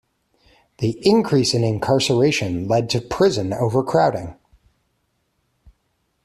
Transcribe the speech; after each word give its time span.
The 0.79 0.97
increase 1.07 1.53
in 1.53 1.63
incarceration 1.63 2.67
led 2.67 2.89
to 2.89 3.01
prison 3.01 3.53
overcrowding. 3.53 4.35